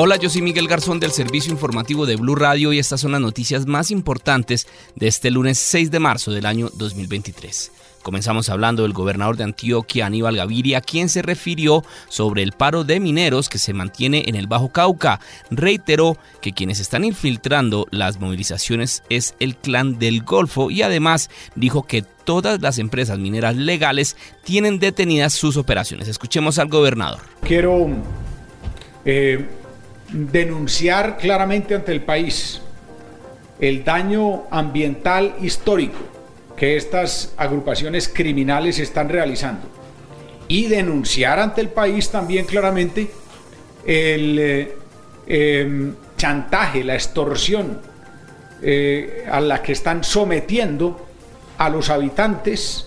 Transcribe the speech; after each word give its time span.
Hola, 0.00 0.14
yo 0.14 0.30
soy 0.30 0.42
Miguel 0.42 0.68
Garzón 0.68 1.00
del 1.00 1.10
Servicio 1.10 1.50
Informativo 1.50 2.06
de 2.06 2.14
Blue 2.14 2.36
Radio 2.36 2.72
y 2.72 2.78
estas 2.78 3.00
son 3.00 3.10
las 3.10 3.20
noticias 3.20 3.66
más 3.66 3.90
importantes 3.90 4.68
de 4.94 5.08
este 5.08 5.28
lunes 5.28 5.58
6 5.58 5.90
de 5.90 5.98
marzo 5.98 6.30
del 6.30 6.46
año 6.46 6.70
2023. 6.72 7.72
Comenzamos 8.04 8.48
hablando 8.48 8.84
del 8.84 8.92
gobernador 8.92 9.36
de 9.36 9.42
Antioquia, 9.42 10.06
Aníbal 10.06 10.36
Gaviria, 10.36 10.82
quien 10.82 11.08
se 11.08 11.20
refirió 11.20 11.82
sobre 12.08 12.44
el 12.44 12.52
paro 12.52 12.84
de 12.84 13.00
mineros 13.00 13.48
que 13.48 13.58
se 13.58 13.72
mantiene 13.72 14.22
en 14.28 14.36
el 14.36 14.46
Bajo 14.46 14.68
Cauca. 14.68 15.18
Reiteró 15.50 16.16
que 16.40 16.52
quienes 16.52 16.78
están 16.78 17.02
infiltrando 17.02 17.88
las 17.90 18.20
movilizaciones 18.20 19.02
es 19.08 19.34
el 19.40 19.56
clan 19.56 19.98
del 19.98 20.22
Golfo 20.22 20.70
y 20.70 20.82
además 20.82 21.28
dijo 21.56 21.82
que 21.82 22.02
todas 22.02 22.62
las 22.62 22.78
empresas 22.78 23.18
mineras 23.18 23.56
legales 23.56 24.16
tienen 24.44 24.78
detenidas 24.78 25.32
sus 25.32 25.56
operaciones. 25.56 26.06
Escuchemos 26.06 26.60
al 26.60 26.68
gobernador. 26.68 27.18
Quiero 27.42 27.88
eh, 29.04 29.44
denunciar 30.10 31.16
claramente 31.18 31.74
ante 31.74 31.92
el 31.92 32.02
país 32.02 32.60
el 33.60 33.84
daño 33.84 34.44
ambiental 34.50 35.34
histórico 35.42 35.98
que 36.56 36.76
estas 36.76 37.34
agrupaciones 37.36 38.08
criminales 38.08 38.78
están 38.78 39.08
realizando 39.08 39.68
y 40.48 40.66
denunciar 40.66 41.38
ante 41.38 41.60
el 41.60 41.68
país 41.68 42.10
también 42.10 42.46
claramente 42.46 43.10
el 43.84 44.38
eh, 44.38 44.76
em, 45.26 45.94
chantaje, 46.16 46.82
la 46.82 46.94
extorsión 46.94 47.80
eh, 48.62 49.26
a 49.30 49.40
la 49.40 49.62
que 49.62 49.72
están 49.72 50.02
sometiendo 50.02 51.06
a 51.58 51.68
los 51.68 51.90
habitantes 51.90 52.86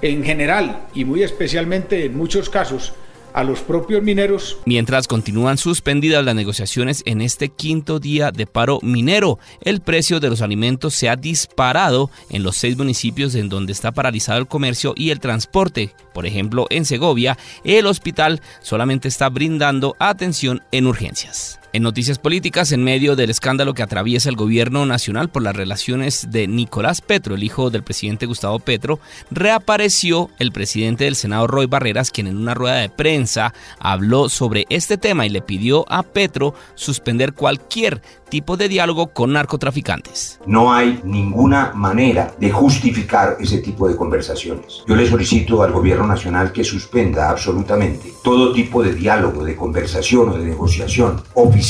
en 0.00 0.24
general 0.24 0.86
y 0.94 1.04
muy 1.04 1.22
especialmente 1.22 2.04
en 2.06 2.16
muchos 2.16 2.48
casos 2.48 2.94
a 3.34 3.44
los 3.44 3.60
propios 3.60 4.02
mineros. 4.02 4.58
Mientras 4.66 5.08
continúan 5.08 5.58
suspendidas 5.58 6.24
las 6.24 6.34
negociaciones 6.34 7.02
en 7.06 7.20
este 7.20 7.48
quinto 7.48 7.98
día 7.98 8.30
de 8.30 8.46
paro 8.46 8.78
minero, 8.82 9.38
el 9.60 9.80
precio 9.80 10.20
de 10.20 10.30
los 10.30 10.42
alimentos 10.42 10.94
se 10.94 11.08
ha 11.08 11.16
disparado 11.16 12.10
en 12.30 12.42
los 12.42 12.56
seis 12.56 12.76
municipios 12.76 13.34
en 13.34 13.48
donde 13.48 13.72
está 13.72 13.92
paralizado 13.92 14.38
el 14.38 14.48
comercio 14.48 14.94
y 14.96 15.10
el 15.10 15.20
transporte. 15.20 15.94
Por 16.14 16.26
ejemplo, 16.26 16.66
en 16.70 16.84
Segovia, 16.84 17.38
el 17.64 17.86
hospital 17.86 18.40
solamente 18.60 19.08
está 19.08 19.28
brindando 19.28 19.96
atención 19.98 20.62
en 20.72 20.86
urgencias. 20.86 21.61
En 21.74 21.82
noticias 21.82 22.18
políticas, 22.18 22.70
en 22.72 22.84
medio 22.84 23.16
del 23.16 23.30
escándalo 23.30 23.72
que 23.72 23.82
atraviesa 23.82 24.28
el 24.28 24.36
gobierno 24.36 24.84
nacional 24.84 25.30
por 25.30 25.42
las 25.42 25.56
relaciones 25.56 26.30
de 26.30 26.46
Nicolás 26.46 27.00
Petro, 27.00 27.34
el 27.34 27.42
hijo 27.42 27.70
del 27.70 27.82
presidente 27.82 28.26
Gustavo 28.26 28.58
Petro, 28.58 29.00
reapareció 29.30 30.28
el 30.38 30.52
presidente 30.52 31.04
del 31.04 31.16
Senado, 31.16 31.46
Roy 31.46 31.64
Barreras, 31.64 32.10
quien 32.10 32.26
en 32.26 32.36
una 32.36 32.52
rueda 32.52 32.76
de 32.76 32.90
prensa 32.90 33.54
habló 33.78 34.28
sobre 34.28 34.66
este 34.68 34.98
tema 34.98 35.24
y 35.24 35.30
le 35.30 35.40
pidió 35.40 35.90
a 35.90 36.02
Petro 36.02 36.52
suspender 36.74 37.32
cualquier 37.32 38.02
tipo 38.28 38.58
de 38.58 38.68
diálogo 38.68 39.08
con 39.08 39.32
narcotraficantes. 39.32 40.40
No 40.46 40.72
hay 40.72 41.00
ninguna 41.04 41.72
manera 41.74 42.34
de 42.38 42.50
justificar 42.50 43.36
ese 43.40 43.58
tipo 43.58 43.88
de 43.88 43.96
conversaciones. 43.96 44.82
Yo 44.86 44.94
le 44.94 45.08
solicito 45.08 45.62
al 45.62 45.72
gobierno 45.72 46.06
nacional 46.06 46.52
que 46.52 46.64
suspenda 46.64 47.30
absolutamente 47.30 48.12
todo 48.22 48.52
tipo 48.52 48.82
de 48.82 48.94
diálogo, 48.94 49.44
de 49.44 49.56
conversación 49.56 50.30
o 50.30 50.38
de 50.38 50.46
negociación, 50.46 51.22
oficial 51.34 51.61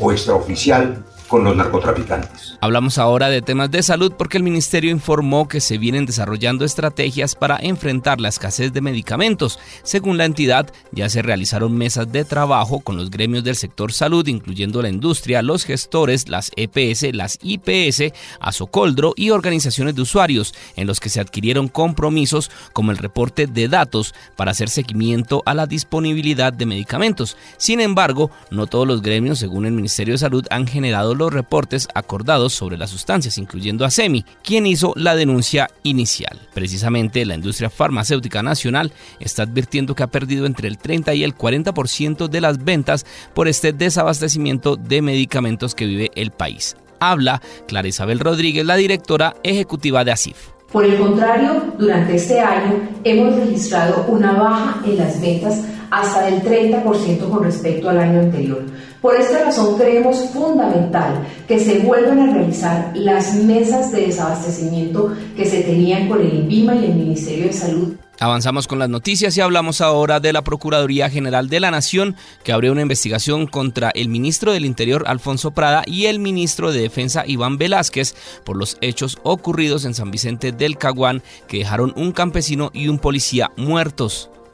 o 0.00 0.12
extraoficial, 0.12 0.96
con 1.26 1.44
los 1.44 1.56
narcotraficantes. 1.56 2.56
Hablamos 2.60 2.98
ahora 2.98 3.28
de 3.28 3.42
temas 3.42 3.70
de 3.70 3.82
salud 3.82 4.12
porque 4.16 4.36
el 4.36 4.42
ministerio 4.42 4.90
informó 4.90 5.48
que 5.48 5.60
se 5.60 5.78
vienen 5.78 6.06
desarrollando 6.06 6.64
estrategias 6.64 7.34
para 7.34 7.58
enfrentar 7.60 8.20
la 8.20 8.28
escasez 8.28 8.72
de 8.72 8.80
medicamentos. 8.80 9.58
Según 9.82 10.18
la 10.18 10.24
entidad, 10.24 10.70
ya 10.92 11.08
se 11.08 11.22
realizaron 11.22 11.76
mesas 11.76 12.10
de 12.10 12.24
trabajo 12.24 12.80
con 12.80 12.96
los 12.96 13.10
gremios 13.10 13.44
del 13.44 13.56
sector 13.56 13.92
salud, 13.92 14.26
incluyendo 14.26 14.82
la 14.82 14.88
industria, 14.88 15.42
los 15.42 15.64
gestores, 15.64 16.28
las 16.28 16.50
EPS, 16.56 17.14
las 17.14 17.38
IPS, 17.42 18.12
Asocoldro 18.40 19.14
y 19.16 19.30
organizaciones 19.30 19.94
de 19.94 20.02
usuarios, 20.02 20.54
en 20.76 20.86
los 20.86 21.00
que 21.00 21.08
se 21.08 21.20
adquirieron 21.20 21.68
compromisos 21.68 22.50
como 22.72 22.90
el 22.90 22.98
reporte 22.98 23.46
de 23.46 23.68
datos 23.68 24.14
para 24.36 24.52
hacer 24.52 24.68
seguimiento 24.68 25.42
a 25.46 25.54
la 25.54 25.66
disponibilidad 25.66 26.52
de 26.52 26.66
medicamentos. 26.66 27.36
Sin 27.56 27.80
embargo, 27.80 28.30
no 28.50 28.66
todos 28.66 28.86
los 28.86 29.02
gremios, 29.02 29.38
según 29.38 29.66
el 29.66 29.72
Ministerio 29.72 30.14
de 30.14 30.18
Salud, 30.18 30.46
han 30.50 30.66
generado 30.66 31.15
los 31.16 31.32
reportes 31.32 31.88
acordados 31.94 32.52
sobre 32.52 32.76
las 32.76 32.90
sustancias, 32.90 33.38
incluyendo 33.38 33.84
a 33.84 33.90
SEMI, 33.90 34.24
quien 34.42 34.66
hizo 34.66 34.92
la 34.96 35.16
denuncia 35.16 35.68
inicial. 35.82 36.38
Precisamente 36.54 37.24
la 37.24 37.34
industria 37.34 37.70
farmacéutica 37.70 38.42
nacional 38.42 38.92
está 39.20 39.42
advirtiendo 39.42 39.94
que 39.94 40.02
ha 40.02 40.08
perdido 40.08 40.46
entre 40.46 40.68
el 40.68 40.78
30 40.78 41.14
y 41.14 41.24
el 41.24 41.36
40% 41.36 42.28
de 42.28 42.40
las 42.40 42.64
ventas 42.64 43.06
por 43.34 43.48
este 43.48 43.72
desabastecimiento 43.72 44.76
de 44.76 45.02
medicamentos 45.02 45.74
que 45.74 45.86
vive 45.86 46.10
el 46.14 46.30
país. 46.30 46.76
Habla 47.00 47.42
Clara 47.66 47.88
Isabel 47.88 48.20
Rodríguez, 48.20 48.64
la 48.64 48.76
directora 48.76 49.36
ejecutiva 49.42 50.04
de 50.04 50.12
ASIF. 50.12 50.36
Por 50.72 50.84
el 50.84 50.98
contrario, 50.98 51.74
durante 51.78 52.16
este 52.16 52.40
año 52.40 52.88
hemos 53.04 53.36
registrado 53.36 54.04
una 54.08 54.32
baja 54.32 54.82
en 54.84 54.98
las 54.98 55.20
ventas 55.20 55.60
hasta 56.00 56.26
del 56.26 56.42
30% 56.42 57.28
con 57.28 57.44
respecto 57.44 57.88
al 57.88 57.98
año 57.98 58.20
anterior. 58.20 58.64
Por 59.00 59.14
esta 59.16 59.44
razón 59.44 59.76
creemos 59.76 60.30
fundamental 60.30 61.26
que 61.46 61.58
se 61.58 61.78
vuelvan 61.78 62.18
a 62.20 62.32
realizar 62.34 62.90
las 62.94 63.34
mesas 63.34 63.92
de 63.92 64.06
desabastecimiento 64.06 65.12
que 65.36 65.44
se 65.44 65.62
tenían 65.62 66.08
con 66.08 66.20
el 66.20 66.34
INVIMA 66.34 66.74
y 66.76 66.84
el 66.86 66.94
Ministerio 66.94 67.46
de 67.46 67.52
Salud 67.52 67.94
Avanzamos 68.18 68.66
con 68.66 68.78
las 68.78 68.88
noticias 68.88 69.36
y 69.36 69.42
hablamos 69.42 69.82
ahora 69.82 70.20
de 70.20 70.32
la 70.32 70.42
Procuraduría 70.42 71.10
General 71.10 71.50
de 71.50 71.60
la 71.60 71.70
Nación, 71.70 72.16
que 72.44 72.52
abrió 72.52 72.72
una 72.72 72.80
investigación 72.80 73.46
contra 73.46 73.90
el 73.90 74.08
ministro 74.08 74.52
del 74.52 74.64
Interior 74.64 75.04
Alfonso 75.06 75.50
Prada 75.50 75.82
y 75.86 76.06
el 76.06 76.18
ministro 76.18 76.72
de 76.72 76.80
Defensa 76.80 77.24
Iván 77.26 77.58
Velázquez 77.58 78.14
por 78.44 78.56
los 78.56 78.78
hechos 78.80 79.18
ocurridos 79.22 79.84
en 79.84 79.92
San 79.92 80.10
Vicente 80.10 80.52
del 80.52 80.78
Caguán 80.78 81.22
que 81.46 81.58
dejaron 81.58 81.92
un 81.94 82.12
campesino 82.12 82.70
y 82.72 82.88
un 82.88 82.98
policía 82.98 83.52
muertos. 83.56 84.30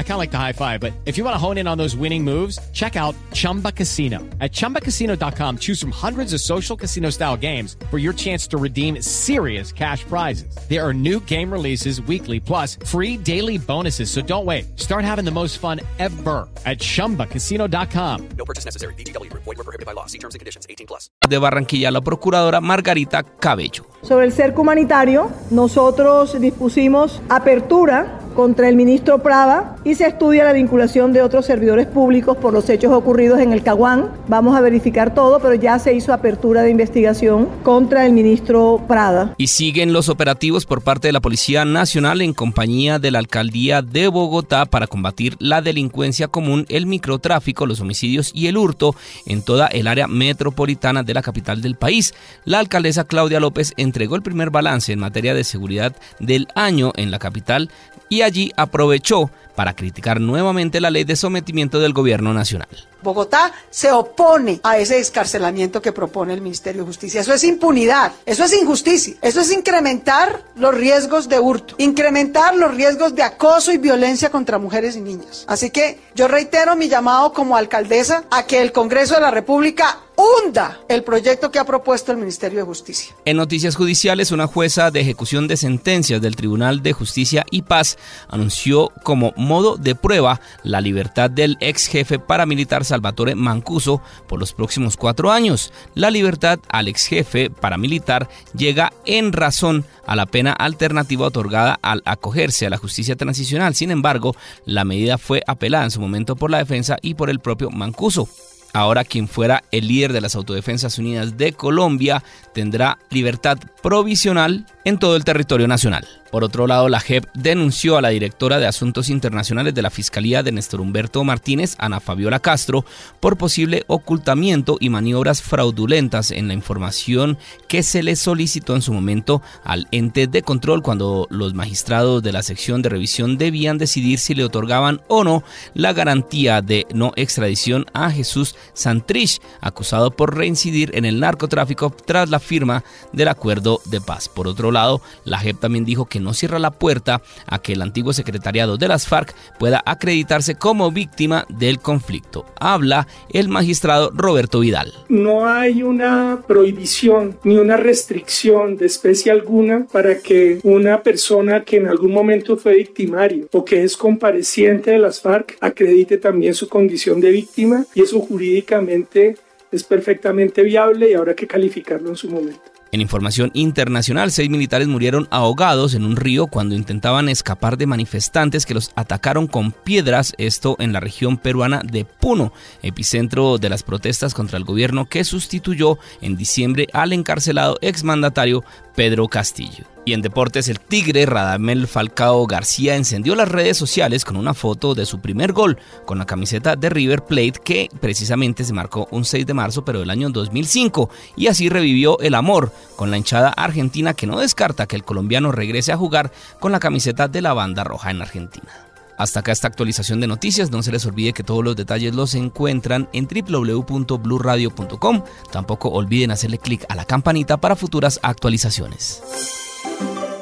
I 0.00 0.02
kind 0.02 0.12
of 0.12 0.18
like 0.18 0.30
the 0.30 0.38
high 0.38 0.52
five, 0.52 0.80
but 0.80 0.94
if 1.04 1.18
you 1.18 1.24
want 1.24 1.34
to 1.34 1.38
hone 1.38 1.58
in 1.58 1.68
on 1.68 1.76
those 1.76 1.94
winning 1.94 2.24
moves, 2.24 2.58
check 2.72 2.96
out 2.96 3.14
Chumba 3.32 3.70
Casino. 3.70 4.18
At 4.40 4.50
ChumbaCasino.com, 4.50 5.58
choose 5.58 5.80
from 5.80 5.90
hundreds 5.90 6.32
of 6.32 6.40
social 6.40 6.76
casino 6.76 7.10
style 7.10 7.36
games 7.36 7.76
for 7.90 7.98
your 7.98 8.12
chance 8.12 8.46
to 8.48 8.56
redeem 8.56 9.00
serious 9.00 9.72
cash 9.72 10.04
prizes. 10.04 10.56
There 10.68 10.86
are 10.86 10.92
new 10.92 11.20
game 11.20 11.52
releases 11.52 12.00
weekly, 12.02 12.40
plus 12.40 12.76
free 12.84 13.16
daily 13.16 13.56
bonuses. 13.56 14.10
So 14.10 14.20
don't 14.20 14.44
wait. 14.44 14.78
Start 14.78 15.04
having 15.04 15.24
the 15.24 15.30
most 15.30 15.58
fun 15.58 15.80
ever 15.98 16.48
at 16.66 16.78
ChumbaCasino.com. 16.78 18.28
No 18.36 18.44
purchase 18.44 18.64
necessary. 18.64 18.94
BGW. 18.94 19.32
Void 19.32 19.46
were 19.46 19.64
prohibited 19.64 19.86
by 19.86 19.92
law. 19.92 20.06
See 20.06 20.18
terms 20.18 20.34
and 20.34 20.40
conditions. 20.40 20.66
18 20.68 20.86
plus. 20.86 21.10
de 21.28 21.38
Barranquilla, 21.38 21.90
la 21.90 22.00
procuradora 22.00 22.60
Margarita 22.60 23.22
Cabello. 23.22 23.86
Sobre 24.02 24.24
el 24.24 24.32
cerco 24.32 24.62
humanitario, 24.62 25.30
nosotros 25.50 26.40
dispusimos 26.40 27.20
apertura 27.28 28.19
contra 28.34 28.68
el 28.68 28.76
ministro 28.76 29.22
Prada 29.22 29.76
y 29.84 29.94
se 29.94 30.06
estudia 30.06 30.44
la 30.44 30.52
vinculación 30.52 31.12
de 31.12 31.22
otros 31.22 31.46
servidores 31.46 31.86
públicos 31.86 32.36
por 32.36 32.52
los 32.52 32.68
hechos 32.68 32.92
ocurridos 32.92 33.40
en 33.40 33.52
el 33.52 33.62
Caguán. 33.62 34.10
Vamos 34.28 34.56
a 34.56 34.60
verificar 34.60 35.14
todo, 35.14 35.40
pero 35.40 35.54
ya 35.54 35.78
se 35.78 35.94
hizo 35.94 36.12
apertura 36.12 36.62
de 36.62 36.70
investigación 36.70 37.48
contra 37.62 38.06
el 38.06 38.12
ministro 38.12 38.82
Prada. 38.86 39.34
Y 39.36 39.48
siguen 39.48 39.92
los 39.92 40.08
operativos 40.08 40.66
por 40.66 40.82
parte 40.82 41.08
de 41.08 41.12
la 41.12 41.20
Policía 41.20 41.64
Nacional 41.64 42.20
en 42.22 42.34
compañía 42.34 42.98
de 42.98 43.10
la 43.10 43.18
Alcaldía 43.18 43.82
de 43.82 44.08
Bogotá 44.08 44.66
para 44.66 44.86
combatir 44.86 45.36
la 45.38 45.62
delincuencia 45.62 46.28
común, 46.28 46.66
el 46.68 46.86
microtráfico, 46.86 47.66
los 47.66 47.80
homicidios 47.80 48.30
y 48.34 48.46
el 48.46 48.56
hurto 48.56 48.94
en 49.26 49.42
toda 49.42 49.66
el 49.68 49.86
área 49.86 50.06
metropolitana 50.06 51.02
de 51.02 51.14
la 51.14 51.22
capital 51.22 51.62
del 51.62 51.76
país. 51.76 52.14
La 52.44 52.58
alcaldesa 52.58 53.04
Claudia 53.04 53.40
López 53.40 53.72
entregó 53.76 54.16
el 54.16 54.22
primer 54.22 54.50
balance 54.50 54.92
en 54.92 54.98
materia 54.98 55.34
de 55.34 55.44
seguridad 55.44 55.94
del 56.18 56.48
año 56.54 56.92
en 56.96 57.10
la 57.10 57.18
capital 57.18 57.70
y 58.08 58.19
allí 58.22 58.52
aprovechó 58.56 59.30
para 59.54 59.74
criticar 59.74 60.20
nuevamente 60.20 60.80
la 60.80 60.90
ley 60.90 61.04
de 61.04 61.16
sometimiento 61.16 61.80
del 61.80 61.92
gobierno 61.92 62.32
nacional. 62.32 62.68
Bogotá 63.02 63.52
se 63.70 63.90
opone 63.92 64.60
a 64.62 64.78
ese 64.78 64.98
escarcelamiento 64.98 65.82
que 65.82 65.92
propone 65.92 66.34
el 66.34 66.40
Ministerio 66.40 66.82
de 66.82 66.86
Justicia. 66.86 67.20
Eso 67.20 67.32
es 67.32 67.44
impunidad, 67.44 68.12
eso 68.26 68.44
es 68.44 68.52
injusticia, 68.52 69.16
eso 69.22 69.40
es 69.40 69.52
incrementar 69.52 70.44
los 70.54 70.74
riesgos 70.74 71.28
de 71.28 71.40
hurto, 71.40 71.74
incrementar 71.78 72.54
los 72.56 72.74
riesgos 72.74 73.14
de 73.14 73.22
acoso 73.22 73.72
y 73.72 73.78
violencia 73.78 74.30
contra 74.30 74.58
mujeres 74.58 74.96
y 74.96 75.00
niñas. 75.00 75.44
Así 75.46 75.70
que 75.70 76.00
yo 76.14 76.28
reitero 76.28 76.76
mi 76.76 76.88
llamado 76.88 77.32
como 77.32 77.56
alcaldesa 77.56 78.24
a 78.30 78.44
que 78.44 78.60
el 78.60 78.72
Congreso 78.72 79.14
de 79.14 79.22
la 79.22 79.30
República 79.30 79.98
hunda 80.20 80.80
el 80.88 81.02
proyecto 81.02 81.50
que 81.50 81.58
ha 81.58 81.64
propuesto 81.64 82.12
el 82.12 82.18
Ministerio 82.18 82.60
de 82.60 82.64
Justicia. 82.64 83.14
En 83.24 83.36
noticias 83.36 83.76
judiciales, 83.76 84.32
una 84.32 84.46
jueza 84.46 84.90
de 84.90 85.00
ejecución 85.00 85.48
de 85.48 85.56
sentencias 85.56 86.20
del 86.20 86.36
Tribunal 86.36 86.82
de 86.82 86.92
Justicia 86.92 87.44
y 87.50 87.62
Paz 87.62 87.98
anunció 88.28 88.92
como 89.02 89.32
modo 89.36 89.76
de 89.76 89.94
prueba 89.94 90.40
la 90.62 90.80
libertad 90.80 91.30
del 91.30 91.56
ex 91.60 91.86
jefe 91.86 92.18
paramilitar 92.18 92.84
Salvatore 92.84 93.34
Mancuso 93.34 94.02
por 94.28 94.38
los 94.38 94.52
próximos 94.52 94.96
cuatro 94.96 95.30
años. 95.30 95.72
La 95.94 96.10
libertad 96.10 96.58
al 96.68 96.88
ex 96.88 97.06
jefe 97.06 97.50
paramilitar 97.50 98.28
llega 98.54 98.92
en 99.06 99.32
razón 99.32 99.84
a 100.06 100.16
la 100.16 100.26
pena 100.26 100.52
alternativa 100.52 101.26
otorgada 101.26 101.78
al 101.82 102.02
acogerse 102.04 102.66
a 102.66 102.70
la 102.70 102.78
justicia 102.78 103.16
transicional. 103.16 103.74
Sin 103.74 103.90
embargo, 103.90 104.34
la 104.64 104.84
medida 104.84 105.18
fue 105.18 105.42
apelada 105.46 105.84
en 105.84 105.90
su 105.90 106.00
momento 106.00 106.36
por 106.36 106.50
la 106.50 106.58
defensa 106.58 106.98
y 107.00 107.14
por 107.14 107.30
el 107.30 107.40
propio 107.40 107.70
Mancuso. 107.70 108.28
Ahora 108.72 109.04
quien 109.04 109.28
fuera 109.28 109.64
el 109.70 109.88
líder 109.88 110.12
de 110.12 110.20
las 110.20 110.36
Autodefensas 110.36 110.98
Unidas 110.98 111.36
de 111.36 111.52
Colombia 111.52 112.22
tendrá 112.54 112.98
libertad 113.10 113.58
provisional 113.82 114.66
en 114.84 114.98
todo 114.98 115.16
el 115.16 115.24
territorio 115.24 115.66
nacional. 115.66 116.19
Por 116.30 116.44
otro 116.44 116.66
lado, 116.66 116.88
la 116.88 117.00
JEP 117.00 117.26
denunció 117.34 117.96
a 117.96 118.02
la 118.02 118.10
directora 118.10 118.58
de 118.58 118.66
Asuntos 118.66 119.10
Internacionales 119.10 119.74
de 119.74 119.82
la 119.82 119.90
Fiscalía 119.90 120.42
de 120.42 120.52
Néstor 120.52 120.80
Humberto 120.80 121.24
Martínez, 121.24 121.74
Ana 121.78 121.98
Fabiola 121.98 122.38
Castro, 122.38 122.84
por 123.18 123.36
posible 123.36 123.84
ocultamiento 123.88 124.76
y 124.78 124.90
maniobras 124.90 125.42
fraudulentas 125.42 126.30
en 126.30 126.46
la 126.46 126.54
información 126.54 127.36
que 127.68 127.82
se 127.82 128.02
le 128.02 128.14
solicitó 128.14 128.76
en 128.76 128.82
su 128.82 128.92
momento 128.92 129.42
al 129.64 129.88
ente 129.90 130.28
de 130.28 130.42
control 130.42 130.82
cuando 130.82 131.26
los 131.30 131.54
magistrados 131.54 132.22
de 132.22 132.32
la 132.32 132.42
sección 132.42 132.82
de 132.82 132.90
revisión 132.90 133.36
debían 133.36 133.78
decidir 133.78 134.18
si 134.18 134.34
le 134.34 134.44
otorgaban 134.44 135.00
o 135.08 135.24
no 135.24 135.42
la 135.74 135.92
garantía 135.92 136.62
de 136.62 136.86
no 136.94 137.12
extradición 137.16 137.86
a 137.92 138.10
Jesús 138.10 138.54
Santrich, 138.72 139.40
acusado 139.60 140.12
por 140.12 140.36
reincidir 140.36 140.92
en 140.94 141.04
el 141.04 141.18
narcotráfico 141.18 141.94
tras 142.04 142.30
la 142.30 142.38
firma 142.38 142.84
del 143.12 143.28
acuerdo 143.28 143.80
de 143.86 144.00
paz. 144.00 144.28
Por 144.28 144.46
otro 144.46 144.70
lado, 144.70 145.02
la 145.24 145.38
JEP 145.38 145.58
también 145.58 145.84
dijo 145.84 146.06
no 146.20 146.34
cierra 146.34 146.58
la 146.58 146.70
puerta 146.70 147.22
a 147.46 147.60
que 147.60 147.72
el 147.72 147.82
antiguo 147.82 148.12
secretariado 148.12 148.76
de 148.76 148.88
las 148.88 149.06
FARC 149.06 149.34
pueda 149.58 149.82
acreditarse 149.84 150.54
como 150.54 150.90
víctima 150.90 151.46
del 151.48 151.80
conflicto. 151.80 152.46
Habla 152.58 153.06
el 153.30 153.48
magistrado 153.48 154.10
Roberto 154.14 154.60
Vidal. 154.60 154.92
No 155.08 155.46
hay 155.46 155.82
una 155.82 156.42
prohibición 156.46 157.38
ni 157.44 157.56
una 157.56 157.76
restricción 157.76 158.76
de 158.76 158.86
especie 158.86 159.32
alguna 159.32 159.86
para 159.90 160.18
que 160.18 160.60
una 160.62 161.02
persona 161.02 161.64
que 161.64 161.76
en 161.76 161.88
algún 161.88 162.12
momento 162.12 162.56
fue 162.56 162.76
victimario 162.76 163.48
o 163.52 163.64
que 163.64 163.84
es 163.84 163.96
compareciente 163.96 164.92
de 164.92 164.98
las 164.98 165.20
FARC 165.20 165.56
acredite 165.60 166.18
también 166.18 166.54
su 166.54 166.68
condición 166.68 167.20
de 167.20 167.30
víctima 167.30 167.84
y 167.94 168.02
eso 168.02 168.20
jurídicamente 168.20 169.36
es 169.70 169.84
perfectamente 169.84 170.62
viable 170.62 171.10
y 171.10 171.14
habrá 171.14 171.34
que 171.34 171.46
calificarlo 171.46 172.10
en 172.10 172.16
su 172.16 172.28
momento. 172.30 172.69
En 172.92 173.00
información 173.00 173.52
internacional, 173.54 174.32
seis 174.32 174.50
militares 174.50 174.88
murieron 174.88 175.28
ahogados 175.30 175.94
en 175.94 176.04
un 176.04 176.16
río 176.16 176.48
cuando 176.48 176.74
intentaban 176.74 177.28
escapar 177.28 177.78
de 177.78 177.86
manifestantes 177.86 178.66
que 178.66 178.74
los 178.74 178.90
atacaron 178.96 179.46
con 179.46 179.70
piedras, 179.70 180.34
esto 180.38 180.74
en 180.80 180.92
la 180.92 180.98
región 180.98 181.38
peruana 181.38 181.82
de 181.84 182.04
Puno, 182.04 182.52
epicentro 182.82 183.58
de 183.58 183.68
las 183.68 183.84
protestas 183.84 184.34
contra 184.34 184.58
el 184.58 184.64
gobierno 184.64 185.08
que 185.08 185.22
sustituyó 185.22 185.98
en 186.20 186.36
diciembre 186.36 186.88
al 186.92 187.12
encarcelado 187.12 187.78
exmandatario 187.80 188.64
Pedro 188.94 189.28
Castillo. 189.28 189.84
Y 190.04 190.14
en 190.14 190.22
deportes, 190.22 190.68
el 190.68 190.80
Tigre 190.80 191.26
Radamel 191.26 191.86
Falcao 191.86 192.46
García 192.46 192.96
encendió 192.96 193.34
las 193.34 193.48
redes 193.48 193.76
sociales 193.76 194.24
con 194.24 194.36
una 194.36 194.54
foto 194.54 194.94
de 194.94 195.06
su 195.06 195.20
primer 195.20 195.52
gol 195.52 195.78
con 196.06 196.18
la 196.18 196.26
camiseta 196.26 196.74
de 196.74 196.88
River 196.88 197.22
Plate 197.22 197.60
que 197.62 197.88
precisamente 198.00 198.64
se 198.64 198.72
marcó 198.72 199.08
un 199.10 199.24
6 199.24 199.46
de 199.46 199.54
marzo 199.54 199.84
pero 199.84 200.00
del 200.00 200.10
año 200.10 200.30
2005 200.30 201.10
y 201.36 201.48
así 201.48 201.68
revivió 201.68 202.18
el 202.20 202.34
amor 202.34 202.72
con 202.96 203.10
la 203.10 203.18
hinchada 203.18 203.50
argentina 203.50 204.14
que 204.14 204.26
no 204.26 204.40
descarta 204.40 204.86
que 204.86 204.96
el 204.96 205.04
colombiano 205.04 205.52
regrese 205.52 205.92
a 205.92 205.96
jugar 205.96 206.32
con 206.58 206.72
la 206.72 206.80
camiseta 206.80 207.28
de 207.28 207.42
la 207.42 207.52
banda 207.52 207.84
roja 207.84 208.10
en 208.10 208.22
Argentina. 208.22 208.89
Hasta 209.20 209.40
acá 209.40 209.52
esta 209.52 209.68
actualización 209.68 210.18
de 210.20 210.26
noticias. 210.26 210.70
No 210.70 210.82
se 210.82 210.90
les 210.90 211.04
olvide 211.04 211.34
que 211.34 211.44
todos 211.44 211.62
los 211.62 211.76
detalles 211.76 212.14
los 212.14 212.34
encuentran 212.34 213.06
en 213.12 213.28
www.bluradio.com. 213.28 215.24
Tampoco 215.52 215.90
olviden 215.90 216.30
hacerle 216.30 216.56
clic 216.56 216.86
a 216.88 216.94
la 216.94 217.04
campanita 217.04 217.58
para 217.58 217.76
futuras 217.76 218.18
actualizaciones. 218.22 219.22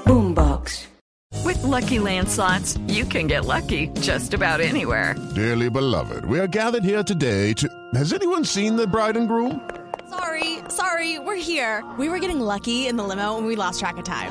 Boombox. 0.07 0.89
With 1.45 1.61
lucky 1.65 1.99
landslots, 1.99 2.79
you 2.87 3.05
can 3.05 3.27
get 3.27 3.47
lucky 3.47 3.89
just 4.01 4.33
about 4.33 4.61
anywhere. 4.61 5.17
Dearly 5.35 5.69
beloved, 5.69 6.25
we 6.27 6.39
are 6.39 6.47
gathered 6.47 6.85
here 6.85 7.03
today 7.03 7.53
to. 7.55 7.69
Has 7.95 8.13
anyone 8.13 8.45
seen 8.45 8.77
the 8.77 8.87
bride 8.87 9.17
and 9.17 9.27
groom? 9.27 9.61
Sorry, 10.09 10.61
sorry, 10.69 11.19
we're 11.19 11.35
here. 11.35 11.83
We 11.99 12.09
were 12.09 12.21
getting 12.21 12.39
lucky 12.39 12.87
in 12.87 12.97
the 12.97 13.03
limo 13.03 13.37
and 13.39 13.47
we 13.47 13.57
lost 13.57 13.81
track 13.81 13.99
of 13.99 14.05
time. 14.05 14.31